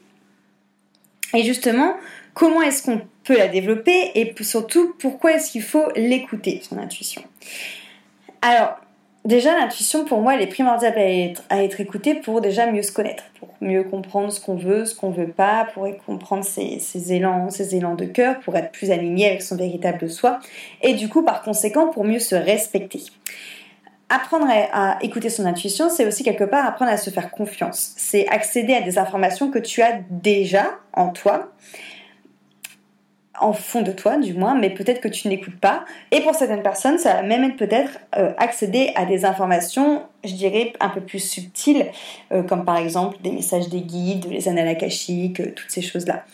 Et 1.34 1.42
justement, 1.42 1.94
comment 2.34 2.62
est-ce 2.62 2.82
qu'on 2.82 3.02
peut 3.24 3.36
la 3.36 3.48
développer 3.48 4.12
et 4.14 4.34
surtout 4.42 4.94
pourquoi 4.98 5.32
est-ce 5.32 5.52
qu'il 5.52 5.62
faut 5.62 5.88
l'écouter, 5.94 6.62
son 6.68 6.78
intuition? 6.78 7.22
Alors, 8.40 8.78
déjà, 9.28 9.56
l'intuition, 9.56 10.04
pour 10.04 10.20
moi, 10.20 10.34
elle 10.34 10.42
est 10.42 10.48
primordiale 10.48 10.98
à 10.98 11.04
être, 11.04 11.42
à 11.50 11.62
être, 11.62 11.80
écoutée 11.80 12.14
pour 12.14 12.40
déjà 12.40 12.66
mieux 12.66 12.82
se 12.82 12.90
connaître, 12.90 13.22
pour 13.38 13.50
mieux 13.60 13.84
comprendre 13.84 14.32
ce 14.32 14.40
qu'on 14.40 14.56
veut, 14.56 14.86
ce 14.86 14.96
qu'on 14.96 15.10
veut 15.10 15.30
pas, 15.30 15.68
pour 15.72 15.86
comprendre 16.04 16.44
ses, 16.44 17.12
élans, 17.12 17.50
ses 17.50 17.76
élans 17.76 17.94
de 17.94 18.06
cœur, 18.06 18.40
pour 18.40 18.56
être 18.56 18.72
plus 18.72 18.90
aligné 18.90 19.28
avec 19.28 19.42
son 19.42 19.56
véritable 19.56 20.10
soi, 20.10 20.40
et 20.82 20.94
du 20.94 21.08
coup, 21.08 21.22
par 21.22 21.42
conséquent, 21.42 21.88
pour 21.88 22.04
mieux 22.04 22.18
se 22.18 22.34
respecter. 22.34 23.02
Apprendre 24.08 24.46
à, 24.48 24.94
à 24.94 25.02
écouter 25.02 25.28
son 25.28 25.44
intuition, 25.44 25.90
c'est 25.90 26.06
aussi 26.06 26.24
quelque 26.24 26.44
part 26.44 26.66
apprendre 26.66 26.90
à 26.90 26.96
se 26.96 27.10
faire 27.10 27.30
confiance. 27.30 27.92
C'est 27.98 28.26
accéder 28.28 28.74
à 28.74 28.80
des 28.80 28.98
informations 28.98 29.50
que 29.50 29.58
tu 29.58 29.82
as 29.82 30.00
déjà 30.10 30.78
en 30.94 31.10
toi, 31.10 31.52
en 33.40 33.52
fond 33.52 33.82
de 33.82 33.92
toi 33.92 34.16
du 34.16 34.34
moins, 34.34 34.54
mais 34.54 34.70
peut-être 34.70 35.00
que 35.00 35.08
tu 35.08 35.28
n'écoutes 35.28 35.58
pas. 35.58 35.84
Et 36.10 36.20
pour 36.20 36.34
certaines 36.34 36.62
personnes, 36.62 36.98
ça 36.98 37.14
va 37.14 37.22
même 37.22 37.44
être 37.44 37.56
peut-être 37.56 37.98
euh, 38.16 38.32
accéder 38.38 38.90
à 38.94 39.04
des 39.06 39.24
informations, 39.24 40.02
je 40.24 40.34
dirais, 40.34 40.72
un 40.80 40.88
peu 40.88 41.00
plus 41.00 41.18
subtiles, 41.18 41.86
euh, 42.32 42.42
comme 42.42 42.64
par 42.64 42.78
exemple 42.78 43.16
des 43.22 43.30
messages 43.30 43.68
des 43.68 43.80
guides, 43.80 44.26
les 44.30 44.48
annales 44.48 44.68
akashiques, 44.68 45.40
euh, 45.40 45.52
toutes 45.54 45.70
ces 45.70 45.82
choses-là. 45.82 46.24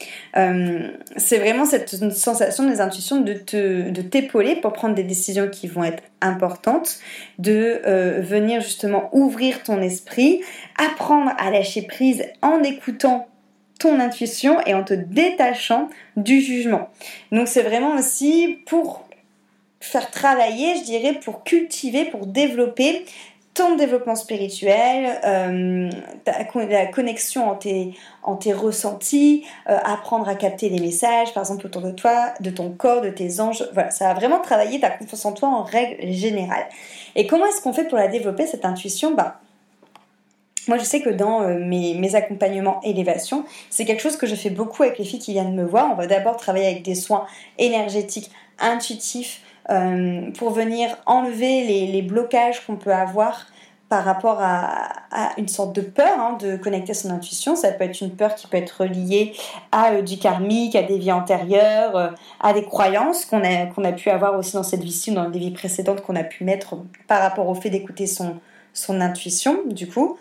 c'est 1.16 1.38
vraiment 1.38 1.64
cette 1.64 1.88
sensation 2.12 2.68
des 2.68 2.80
intuitions 2.80 3.20
de, 3.20 3.34
te, 3.34 3.90
de 3.90 4.02
t'épauler 4.02 4.56
pour 4.56 4.73
prendre 4.73 4.94
des 4.94 5.04
décisions 5.04 5.49
qui 5.49 5.66
vont 5.68 5.84
être 5.84 6.02
importantes, 6.20 6.99
de 7.38 7.80
venir 8.20 8.61
justement 8.61 9.11
ouvrir 9.12 9.62
ton 9.62 9.80
esprit, 9.80 10.40
apprendre 10.78 11.32
à 11.38 11.50
lâcher 11.50 11.82
prise 11.82 12.25
en 12.42 12.62
écoutant 12.62 13.28
ton 13.78 14.00
intuition 14.00 14.61
et 14.66 14.75
en 14.75 14.85
te 14.85 14.95
détachant 14.95 15.88
du 16.16 16.40
jugement. 16.40 16.88
Donc 17.33 17.49
c'est 17.49 17.62
vraiment 17.62 17.95
aussi 17.97 18.59
pour 18.66 19.04
faire 19.81 20.11
travailler, 20.11 20.76
je 20.76 20.85
dirais, 20.85 21.21
pour 21.23 21.45
cultiver, 21.45 22.07
pour 22.07 22.26
développer 22.26 23.04
ton 23.54 23.76
développement 23.76 24.16
spirituel, 24.16 25.21
euh, 25.25 25.88
la 26.26 26.87
connexion 26.87 27.49
en 27.49 27.54
tes, 27.54 27.95
en 28.25 28.35
tes 28.35 28.52
ressentis, 28.52 29.45
euh, 29.69 29.78
apprendre 29.85 30.28
à 30.28 30.35
capter 30.35 30.69
les 30.69 30.81
messages, 30.81 31.33
par 31.33 31.45
exemple 31.45 31.66
autour 31.66 31.83
de 31.83 31.93
toi, 31.93 32.35
de 32.40 32.50
ton 32.50 32.71
corps, 32.71 33.00
de 33.00 33.11
tes 33.11 33.40
anges. 33.40 33.64
Voilà, 33.73 33.93
ça 33.93 34.09
va 34.09 34.14
vraiment 34.14 34.40
travailler 34.40 34.81
ta 34.81 34.90
confiance 34.90 35.25
en 35.25 35.33
toi 35.33 35.49
en 35.49 35.62
règle 35.62 36.11
générale. 36.12 36.66
Et 37.14 37.28
comment 37.28 37.47
est-ce 37.47 37.61
qu'on 37.61 37.73
fait 37.73 37.85
pour 37.85 37.97
la 37.97 38.09
développer, 38.09 38.47
cette 38.47 38.64
intuition? 38.64 39.14
Bah, 39.14 39.40
moi, 40.68 40.78
je 40.78 40.85
sais 40.85 41.00
que 41.00 41.11
dans 41.11 41.42
euh, 41.42 41.59
mes, 41.59 42.14
accompagnements 42.14 42.80
élévation, 42.83 43.44
c'est 43.71 43.85
quelque 43.85 44.00
chose 44.00 44.16
que 44.16 44.26
je 44.26 44.35
fais 44.35 44.50
beaucoup 44.50 44.83
avec 44.83 44.99
les 44.99 45.04
filles 45.04 45.18
qui 45.18 45.33
viennent 45.33 45.54
me 45.54 45.64
voir. 45.64 45.90
On 45.92 45.94
va 45.94 46.06
d'abord 46.06 46.37
travailler 46.37 46.66
avec 46.66 46.83
des 46.83 46.94
soins 46.94 47.26
énergétiques, 47.59 48.30
intuitifs, 48.59 49.40
euh, 49.71 50.30
pour 50.38 50.50
venir 50.50 50.97
enlever 51.06 51.64
les, 51.87 52.02
blocages 52.02 52.64
qu'on 52.66 52.76
peut 52.76 52.92
avoir 52.92 53.47
par 53.88 54.04
rapport 54.04 54.38
à, 54.40 54.90
une 55.38 55.49
sorte 55.49 55.75
de 55.75 55.80
peur 55.80 56.18
hein, 56.18 56.37
de 56.40 56.56
connecter 56.56 56.94
son 56.94 57.11
intuition. 57.11 57.54
Ça 57.56 57.71
peut 57.73 57.85
être 57.85 58.00
une 58.00 58.11
peur 58.11 58.35
qui 58.35 58.47
peut 58.47 58.56
être 58.56 58.85
liée 58.85 59.33
à 59.73 59.92
euh, 59.92 60.02
du 60.02 60.18
karmique, 60.18 60.76
à 60.76 60.83
des 60.83 60.99
vies 60.99 61.12
antérieures, 61.12 62.14
à 62.40 62.52
des 62.52 62.64
croyances 62.64 63.25
qu'on 63.25 63.42
a, 63.42 63.66
qu'on 63.66 63.85
a 63.85 63.92
pu 63.92 64.11
avoir 64.11 64.38
aussi 64.38 64.54
dans 64.54 64.62
cette 64.62 64.83
vie-ci 64.83 65.11
ou 65.11 65.14
dans 65.14 65.30
des 65.30 65.38
vies 65.38 65.52
précédentes 65.52 66.02
qu'on 66.02 66.16
a 66.16 66.25
pu 66.25 66.44
mettre 66.44 66.76
par 67.06 67.21
rapport 67.21 67.49
au 67.49 67.54
fait 67.54 67.71
d'écouter 67.71 68.06
son, 68.06 68.37
son 68.73 69.00
intuition, 69.00 69.61
du 69.66 69.88
coup. 69.88 70.18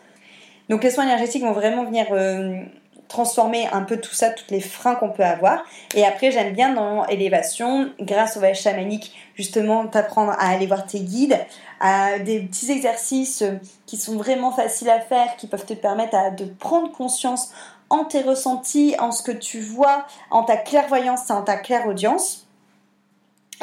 Donc 0.69 0.83
les 0.83 0.91
soins 0.91 1.03
énergétiques 1.03 1.43
vont 1.43 1.51
vraiment 1.51 1.83
venir 1.83 2.07
euh, 2.11 2.61
transformer 3.07 3.67
un 3.71 3.81
peu 3.81 3.97
tout 3.97 4.13
ça, 4.13 4.29
toutes 4.31 4.49
les 4.49 4.59
freins 4.59 4.95
qu'on 4.95 5.09
peut 5.09 5.23
avoir. 5.23 5.63
Et 5.93 6.05
après, 6.05 6.31
j'aime 6.31 6.53
bien 6.53 6.73
dans 6.73 7.05
élévation, 7.05 7.91
grâce 7.99 8.37
au 8.37 8.39
voyage 8.39 8.61
chamanique, 8.61 9.13
justement, 9.35 9.85
t'apprendre 9.87 10.31
à 10.31 10.47
aller 10.49 10.65
voir 10.65 10.85
tes 10.85 10.99
guides, 10.99 11.37
à 11.79 12.17
des 12.19 12.39
petits 12.41 12.71
exercices 12.71 13.41
euh, 13.41 13.59
qui 13.85 13.97
sont 13.97 14.15
vraiment 14.15 14.51
faciles 14.51 14.89
à 14.89 14.99
faire, 14.99 15.35
qui 15.37 15.47
peuvent 15.47 15.65
te 15.65 15.73
permettre 15.73 16.17
de 16.35 16.45
prendre 16.45 16.91
conscience 16.91 17.51
en 17.89 18.05
tes 18.05 18.21
ressentis, 18.21 18.95
en 18.99 19.11
ce 19.11 19.21
que 19.21 19.31
tu 19.31 19.61
vois, 19.61 20.07
en 20.31 20.43
ta 20.43 20.57
clairvoyance 20.57 21.29
en 21.29 21.43
ta 21.43 21.57
clairaudience. 21.57 22.42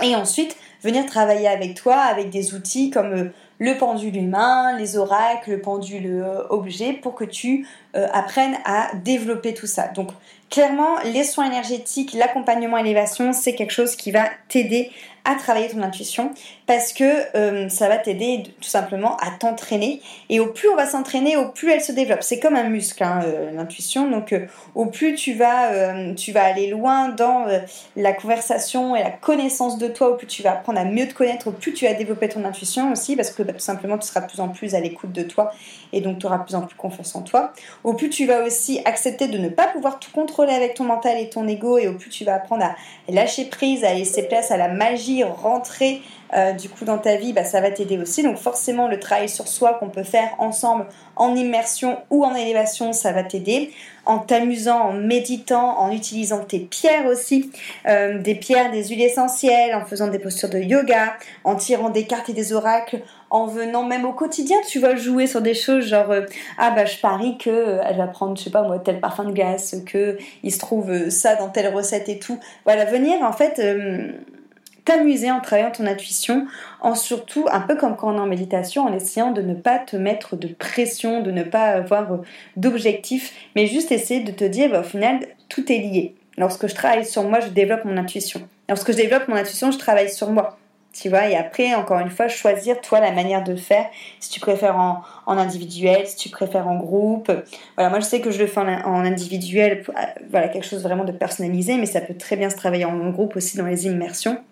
Et 0.03 0.15
ensuite, 0.17 0.57
venir 0.83 1.07
travailler 1.07 1.49
avec 1.49 1.75
toi 1.75 1.97
avec 1.97 2.31
des 2.31 2.55
outils 2.55 2.91
comme 2.91 3.13
euh, 3.13 3.25
le 3.59 3.77
pendule 3.77 4.17
humain, 4.17 4.77
les 4.79 4.97
oracles, 4.97 5.51
le 5.51 5.61
pendule 5.61 6.07
euh, 6.07 6.47
objet 6.49 6.95
pour 6.95 7.15
que 7.15 7.25
tu 7.25 7.67
euh, 7.95 8.07
apprennes 8.13 8.57
à 8.65 8.91
développer 9.05 9.53
tout 9.53 9.67
ça. 9.67 9.89
Donc 9.89 10.09
clairement, 10.49 10.99
les 11.05 11.25
soins 11.25 11.47
énergétiques, 11.47 12.15
l'accompagnement 12.15 12.79
élévation, 12.79 13.33
c'est 13.33 13.55
quelque 13.55 13.73
chose 13.73 13.97
qui 13.97 14.11
va 14.11 14.25
t'aider 14.49 14.91
à 15.25 15.35
travailler 15.35 15.69
ton 15.69 15.83
intuition 15.83 16.33
parce 16.67 16.93
que 16.93 17.37
euh, 17.37 17.69
ça 17.69 17.89
va 17.89 17.99
t'aider 17.99 18.45
tout 18.61 18.69
simplement 18.69 19.17
à 19.17 19.31
t'entraîner. 19.31 20.01
Et 20.29 20.41
au 20.41 20.47
plus 20.47 20.69
on 20.69 20.77
va 20.77 20.87
s'entraîner 20.87 21.37
au 21.37 21.49
plus 21.49 21.71
elle 21.71 21.81
se 21.81 21.93
développe. 21.93 22.23
C'est 22.23 22.39
comme 22.39 22.57
un 22.57 22.69
muscle 22.69 23.03
hein, 23.03 23.21
euh, 23.25 23.51
l'intuition. 23.53 24.11
Donc 24.11 24.33
euh, 24.33 24.47
au 24.75 24.87
plus 24.87 25.15
tu 25.15 25.35
vas 25.35 25.71
tu 26.15 26.33
vas 26.33 26.45
aller 26.45 26.69
loin 26.69 27.09
dans 27.09 27.47
la 27.97 28.13
conversation 28.13 28.97
et 28.97 29.03
la 29.03 29.11
connaissance 29.11 29.79
de 29.79 29.89
toi 29.89 30.11
au 30.11 30.15
plus 30.15 30.27
tu 30.27 30.43
vas 30.43 30.53
apprendre 30.53 30.79
à 30.79 30.85
mieux 30.85 31.07
te 31.07 31.15
connaître 31.15 31.49
au 31.49 31.53
plus 31.53 31.73
tu 31.73 31.87
vas 31.87 31.95
développer 31.95 32.29
ton 32.29 32.45
intuition 32.45 32.93
aussi 32.93 33.17
parce 33.17 33.31
que 33.31 33.43
bah, 33.43 33.53
tout 33.53 33.59
simplement 33.59 33.99
tu 33.99 34.07
seras 34.07 34.21
de 34.21 34.27
plus 34.27 34.41
en 34.41 34.49
plus 34.49 34.75
à 34.75 34.81
l'écoute 34.81 35.13
de 35.13 35.23
toi 35.23 35.53
et 35.93 36.01
donc 36.01 36.19
tu 36.19 36.27
auras 36.27 36.39
de 36.39 36.45
plus 36.45 36.55
en 36.55 36.63
plus 36.63 36.77
confiance 36.77 37.15
en 37.15 37.23
toi. 37.23 37.53
Au 37.85 37.95
plus 37.95 38.11
tu 38.11 38.27
vas 38.27 38.43
aussi 38.45 38.81
accepter 38.85 39.29
de 39.29 39.39
ne 39.39 39.49
pas 39.49 39.67
pouvoir 39.67 39.99
tout 39.99 40.11
contrôler 40.13 40.53
avec 40.53 40.75
ton 40.75 40.85
mental 40.85 41.19
et 41.19 41.29
ton 41.29 41.47
ego 41.47 41.79
et 41.79 41.89
au 41.89 41.95
plus 41.95 42.11
tu 42.11 42.25
vas 42.25 42.35
apprendre 42.35 42.65
à 42.65 42.75
lâcher 43.09 43.47
prise 43.47 43.85
à 43.85 43.95
laisser 43.95 44.23
place 44.23 44.51
à 44.51 44.57
la 44.57 44.69
magie 44.69 45.10
rentrer 45.25 46.03
euh, 46.37 46.53
du 46.53 46.69
coup 46.69 46.85
dans 46.85 46.99
ta 46.99 47.17
vie, 47.17 47.33
bah, 47.33 47.45
ça 47.45 47.61
va 47.61 47.71
t'aider 47.71 47.99
aussi. 47.99 48.23
Donc 48.23 48.37
forcément 48.37 48.89
le 48.89 48.99
travail 49.01 49.29
sur 49.29 49.49
soi 49.49 49.75
qu'on 49.75 49.89
peut 49.89 50.05
faire 50.05 50.31
ensemble 50.39 50.87
en 51.17 51.35
immersion 51.35 51.99
ou 52.11 52.25
en 52.25 52.35
élévation, 52.35 52.93
ça 52.93 53.13
va 53.13 53.25
t'aider. 53.25 53.73
En 54.07 54.19
t'amusant, 54.19 54.81
en 54.81 54.93
méditant, 54.93 55.79
en 55.79 55.93
utilisant 55.93 56.43
tes 56.43 56.59
pierres 56.61 57.07
aussi, 57.07 57.51
euh, 57.87 58.19
des 58.19 58.35
pierres, 58.35 58.71
des 58.71 58.89
huiles 58.89 59.03
essentielles, 59.03 59.75
en 59.75 59.85
faisant 59.85 60.09
des 60.09 60.19
postures 60.19 60.49
de 60.49 60.59
yoga, 60.59 61.15
en 61.45 61.55
tirant 61.55 61.91
des 61.91 62.07
cartes 62.07 62.29
et 62.29 62.33
des 62.33 62.53
oracles, 62.53 63.03
en 63.29 63.47
venant 63.47 63.85
même 63.85 64.05
au 64.05 64.13
quotidien, 64.13 64.57
tu 64.67 64.81
vas 64.81 64.97
jouer 64.97 65.27
sur 65.27 65.43
des 65.43 65.55
choses 65.55 65.85
genre 65.85 66.11
euh, 66.11 66.23
ah 66.59 66.71
bah 66.71 66.85
je 66.85 66.99
parie 66.99 67.39
que 67.39 67.79
elle 67.87 67.97
va 67.97 68.09
prendre 68.09 68.37
je 68.37 68.45
sais 68.45 68.51
pas 68.51 68.63
moi 68.63 68.81
tel 68.81 68.99
parfum 68.99 69.25
de 69.25 69.33
glace, 69.33 69.77
que 69.87 70.19
il 70.43 70.53
se 70.53 70.59
trouve 70.59 71.11
ça 71.11 71.37
dans 71.37 71.49
telle 71.49 71.73
recette 71.73 72.09
et 72.09 72.19
tout. 72.19 72.41
Voilà, 72.65 72.87
venir 72.87 73.23
en 73.23 73.33
fait 73.33 73.61
t'amuser 74.91 75.31
en 75.31 75.41
travaillant 75.41 75.71
ton 75.71 75.87
intuition, 75.87 76.49
en 76.81 76.97
surtout, 76.97 77.47
un 77.53 77.61
peu 77.61 77.77
comme 77.77 77.97
quand 77.97 78.13
on 78.13 78.17
est 78.17 78.21
en 78.21 78.27
méditation, 78.27 78.87
en 78.87 78.93
essayant 78.93 79.31
de 79.31 79.41
ne 79.41 79.55
pas 79.55 79.79
te 79.79 79.97
mettre 79.97 80.35
de 80.35 80.49
pression, 80.49 81.23
de 81.23 81.31
ne 81.31 81.45
pas 81.45 81.67
avoir 81.67 82.19
d'objectif, 82.57 83.33
mais 83.55 83.69
juste 83.69 83.93
essayer 83.93 84.21
de 84.21 84.33
te 84.33 84.43
dire, 84.43 84.69
bah, 84.69 84.81
au 84.81 84.85
final, 84.85 85.21
tout 85.49 85.71
est 85.71 85.79
lié. 85.79 86.15
Lorsque 86.39 86.67
je 86.67 86.75
travaille 86.75 87.05
sur 87.05 87.23
moi, 87.23 87.39
je 87.39 87.49
développe 87.51 87.85
mon 87.85 87.97
intuition. 87.97 88.41
Lorsque 88.69 88.91
je 88.91 88.97
développe 88.97 89.29
mon 89.29 89.37
intuition, 89.37 89.71
je 89.71 89.79
travaille 89.79 90.11
sur 90.11 90.31
moi. 90.31 90.59
Tu 90.93 91.09
vois, 91.09 91.29
et 91.29 91.37
après, 91.37 91.73
encore 91.77 92.01
une 92.01 92.11
fois, 92.11 92.27
choisir 92.27 92.81
toi 92.81 92.99
la 92.99 93.13
manière 93.13 93.45
de 93.45 93.55
faire, 93.55 93.87
si 94.19 94.29
tu 94.29 94.41
préfères 94.41 94.77
en, 94.77 95.03
individuel, 95.29 96.05
si 96.09 96.17
tu 96.17 96.31
préfères 96.31 96.67
en 96.67 96.77
groupe. 96.77 97.31
Voilà, 97.77 97.91
moi 97.91 98.01
je 98.01 98.07
sais 98.07 98.21
que 98.21 98.33
je 98.33 98.41
le 98.41 98.49
fais 98.49 98.59
en, 98.59 99.05
individuel, 99.05 99.85
euh, 99.89 99.93
voilà, 100.31 100.49
quelque 100.49 100.67
chose 100.67 100.83
vraiment 100.83 101.05
de 101.05 101.13
personnalisé, 101.13 101.77
mais 101.77 101.87
ça 101.87 102.01
peut 102.01 102.15
très 102.15 102.35
bien 102.35 102.51
se 102.51 102.57
travailler 102.57 102.87
en 102.87 103.11
groupe 103.11 103.37
aussi 103.37 103.57
dans 103.57 103.67
les 103.67 103.87
immersions. 103.87 104.43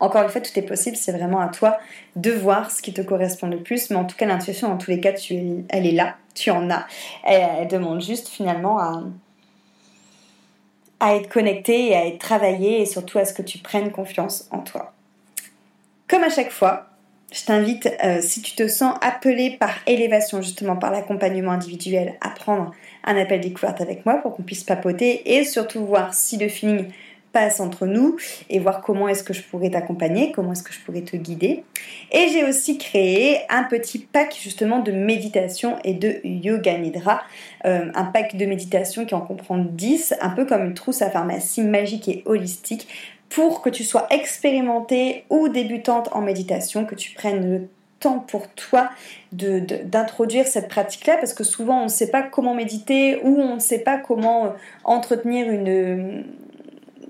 Encore 0.00 0.22
une 0.22 0.28
fois, 0.28 0.40
tout 0.40 0.56
est 0.58 0.62
possible, 0.62 0.96
c'est 0.96 1.12
vraiment 1.12 1.40
à 1.40 1.48
toi 1.48 1.78
de 2.16 2.30
voir 2.30 2.70
ce 2.70 2.82
qui 2.82 2.92
te 2.92 3.00
correspond 3.00 3.46
le 3.46 3.62
plus, 3.62 3.90
mais 3.90 3.96
en 3.96 4.04
tout 4.04 4.16
cas, 4.16 4.26
l'intuition, 4.26 4.72
en 4.72 4.76
tous 4.76 4.90
les 4.90 5.00
cas, 5.00 5.12
tu 5.12 5.64
elle 5.68 5.86
est 5.86 5.92
là, 5.92 6.16
tu 6.34 6.50
en 6.50 6.70
as. 6.70 6.86
elle 7.24 7.68
demande 7.68 8.00
juste 8.00 8.28
finalement 8.28 8.78
à, 8.78 9.02
être 11.14 11.28
connecté 11.28 11.88
et 11.88 11.94
à 11.94 12.06
être 12.06 12.18
travaillé 12.18 12.80
et 12.80 12.86
surtout 12.86 13.18
à 13.18 13.26
ce 13.26 13.34
que 13.34 13.42
tu 13.42 13.58
prennes 13.58 13.90
confiance 13.90 14.48
en 14.50 14.60
toi. 14.60 14.94
Comme 16.08 16.24
à 16.24 16.30
chaque 16.30 16.50
fois, 16.50 16.86
je 17.34 17.44
t'invite, 17.44 17.90
euh, 18.04 18.20
si 18.22 18.40
tu 18.42 18.54
te 18.54 18.68
sens 18.68 18.96
appelé 19.02 19.56
par 19.58 19.74
élévation, 19.86 20.40
justement 20.40 20.76
par 20.76 20.92
l'accompagnement 20.92 21.50
individuel, 21.50 22.14
à 22.20 22.30
prendre 22.30 22.70
un 23.04 23.16
appel 23.16 23.40
découverte 23.40 23.80
avec 23.80 24.06
moi 24.06 24.14
pour 24.18 24.34
qu'on 24.34 24.44
puisse 24.44 24.64
papoter 24.64 25.36
et 25.36 25.44
surtout 25.44 25.84
voir 25.84 26.14
si 26.14 26.38
le 26.38 26.48
feeling 26.48 26.90
entre 27.58 27.86
nous 27.86 28.16
et 28.48 28.58
voir 28.58 28.80
comment 28.80 29.08
est-ce 29.08 29.24
que 29.24 29.32
je 29.32 29.42
pourrais 29.42 29.70
t'accompagner, 29.70 30.32
comment 30.32 30.52
est-ce 30.52 30.62
que 30.62 30.72
je 30.72 30.80
pourrais 30.80 31.02
te 31.02 31.16
guider. 31.16 31.64
Et 32.12 32.28
j'ai 32.28 32.44
aussi 32.44 32.78
créé 32.78 33.40
un 33.48 33.64
petit 33.64 33.98
pack 33.98 34.36
justement 34.40 34.78
de 34.80 34.92
méditation 34.92 35.76
et 35.84 35.94
de 35.94 36.20
yoga 36.24 36.78
nidra, 36.78 37.22
euh, 37.64 37.90
un 37.94 38.04
pack 38.04 38.36
de 38.36 38.46
méditation 38.46 39.04
qui 39.04 39.14
en 39.14 39.20
comprend 39.20 39.58
10, 39.58 40.14
un 40.20 40.30
peu 40.30 40.44
comme 40.44 40.64
une 40.64 40.74
trousse 40.74 41.02
à 41.02 41.10
pharmacie 41.10 41.62
magique 41.62 42.08
et 42.08 42.22
holistique 42.26 42.88
pour 43.28 43.62
que 43.62 43.70
tu 43.70 43.82
sois 43.82 44.06
expérimentée 44.10 45.24
ou 45.28 45.48
débutante 45.48 46.08
en 46.12 46.20
méditation, 46.20 46.84
que 46.84 46.94
tu 46.94 47.12
prennes 47.14 47.50
le 47.50 47.68
temps 47.98 48.20
pour 48.20 48.48
toi 48.48 48.90
d'introduire 49.32 50.46
cette 50.46 50.68
pratique-là 50.68 51.16
parce 51.16 51.32
que 51.32 51.42
souvent 51.42 51.80
on 51.80 51.84
ne 51.84 51.88
sait 51.88 52.10
pas 52.10 52.22
comment 52.22 52.54
méditer 52.54 53.20
ou 53.24 53.40
on 53.40 53.54
ne 53.54 53.60
sait 53.60 53.78
pas 53.78 53.98
comment 53.98 54.44
euh, 54.44 54.48
entretenir 54.84 55.48
une, 55.48 56.24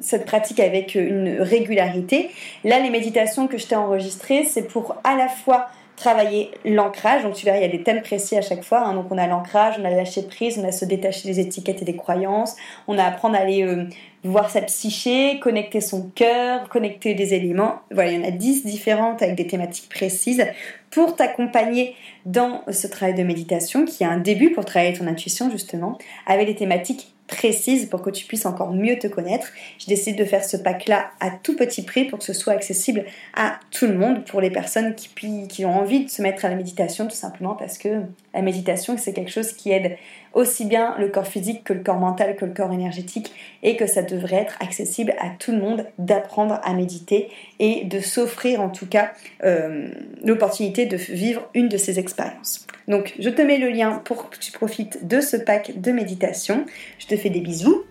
cette 0.04 0.26
pratique 0.26 0.60
avec 0.60 0.94
une 0.94 1.40
régularité. 1.40 2.30
Là, 2.62 2.78
les 2.78 2.90
méditations 2.90 3.48
que 3.48 3.56
je 3.56 3.66
t'ai 3.66 3.74
enregistrées, 3.74 4.44
c'est 4.44 4.68
pour 4.68 4.96
à 5.02 5.16
la 5.16 5.28
fois 5.28 5.68
travailler 5.96 6.50
l'ancrage. 6.64 7.22
Donc 7.22 7.34
tu 7.34 7.44
verras, 7.46 7.58
il 7.58 7.62
y 7.62 7.64
a 7.64 7.68
des 7.68 7.82
thèmes 7.82 8.02
précis 8.02 8.36
à 8.36 8.42
chaque 8.42 8.64
fois. 8.64 8.80
Hein. 8.80 8.94
Donc 8.94 9.06
on 9.10 9.16
a 9.16 9.26
l'ancrage, 9.26 9.76
on 9.80 9.84
a 9.84 9.90
lâcher 9.90 10.22
prise, 10.22 10.58
on 10.58 10.68
a 10.68 10.72
se 10.72 10.84
détacher 10.84 11.28
des 11.28 11.40
étiquettes 11.40 11.80
et 11.80 11.84
des 11.84 11.96
croyances. 11.96 12.56
On 12.86 12.98
a 12.98 13.04
apprendre 13.04 13.36
à 13.36 13.38
aller 13.38 13.62
euh, 13.62 13.84
voir 14.24 14.50
sa 14.50 14.60
psyché, 14.62 15.38
connecter 15.40 15.80
son 15.80 16.10
cœur, 16.14 16.68
connecter 16.68 17.14
des 17.14 17.32
éléments. 17.32 17.80
Voilà, 17.90 18.10
il 18.10 18.20
y 18.20 18.24
en 18.24 18.28
a 18.28 18.32
10 18.32 18.66
différentes 18.66 19.22
avec 19.22 19.36
des 19.36 19.46
thématiques 19.46 19.88
précises 19.88 20.44
pour 20.90 21.16
t'accompagner 21.16 21.94
dans 22.26 22.62
ce 22.70 22.86
travail 22.86 23.14
de 23.14 23.22
méditation 23.22 23.84
qui 23.84 24.02
est 24.02 24.06
un 24.06 24.18
début 24.18 24.50
pour 24.50 24.64
travailler 24.64 24.96
ton 24.96 25.06
intuition 25.06 25.50
justement 25.50 25.98
avec 26.26 26.46
des 26.46 26.54
thématiques 26.54 27.14
précise 27.34 27.86
pour 27.86 28.02
que 28.02 28.10
tu 28.10 28.24
puisses 28.26 28.46
encore 28.46 28.72
mieux 28.72 28.98
te 28.98 29.06
connaître. 29.06 29.48
J'ai 29.78 29.88
décidé 29.88 30.16
de 30.16 30.24
faire 30.24 30.44
ce 30.44 30.56
pack-là 30.56 31.10
à 31.20 31.30
tout 31.30 31.56
petit 31.56 31.82
prix 31.82 32.04
pour 32.04 32.20
que 32.20 32.24
ce 32.24 32.32
soit 32.32 32.52
accessible 32.52 33.04
à 33.34 33.58
tout 33.70 33.86
le 33.86 33.94
monde, 33.94 34.24
pour 34.24 34.40
les 34.40 34.50
personnes 34.50 34.94
qui, 34.94 35.48
qui 35.48 35.64
ont 35.64 35.74
envie 35.74 36.04
de 36.04 36.10
se 36.10 36.22
mettre 36.22 36.44
à 36.44 36.48
la 36.48 36.56
méditation, 36.56 37.06
tout 37.06 37.14
simplement 37.14 37.54
parce 37.54 37.78
que 37.78 38.02
la 38.32 38.42
méditation, 38.42 38.96
c'est 38.98 39.12
quelque 39.12 39.30
chose 39.30 39.52
qui 39.52 39.70
aide 39.70 39.96
aussi 40.32 40.64
bien 40.64 40.96
le 40.98 41.08
corps 41.08 41.26
physique 41.26 41.64
que 41.64 41.72
le 41.72 41.80
corps 41.80 41.98
mental, 41.98 42.34
que 42.36 42.44
le 42.44 42.52
corps 42.52 42.72
énergétique, 42.72 43.32
et 43.62 43.76
que 43.76 43.86
ça 43.86 44.02
devrait 44.02 44.36
être 44.36 44.56
accessible 44.60 45.14
à 45.20 45.30
tout 45.38 45.52
le 45.52 45.58
monde 45.58 45.86
d'apprendre 45.98 46.60
à 46.64 46.74
méditer 46.74 47.28
et 47.60 47.84
de 47.84 48.00
s'offrir 48.00 48.60
en 48.60 48.68
tout 48.68 48.86
cas 48.86 49.12
euh, 49.44 49.88
l'opportunité 50.24 50.86
de 50.86 50.96
vivre 50.96 51.48
une 51.54 51.68
de 51.68 51.76
ces 51.76 51.98
expériences. 51.98 52.66
Donc 52.88 53.14
je 53.18 53.30
te 53.30 53.40
mets 53.40 53.58
le 53.58 53.68
lien 53.70 54.02
pour 54.04 54.30
que 54.30 54.38
tu 54.38 54.52
profites 54.52 55.06
de 55.06 55.20
ce 55.20 55.36
pack 55.36 55.80
de 55.80 55.92
méditation. 55.92 56.66
Je 56.98 57.06
te 57.06 57.16
des 57.30 57.40
bisous 57.40 57.84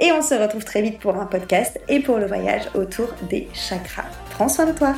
et 0.00 0.12
on 0.12 0.22
se 0.22 0.34
retrouve 0.34 0.64
très 0.64 0.82
vite 0.82 0.98
pour 1.00 1.16
un 1.16 1.26
podcast 1.26 1.80
et 1.88 2.00
pour 2.00 2.18
le 2.18 2.26
voyage 2.26 2.62
autour 2.74 3.08
des 3.28 3.48
chakras. 3.52 4.06
Prends 4.30 4.48
soin 4.48 4.66
de 4.66 4.72
toi 4.72 4.94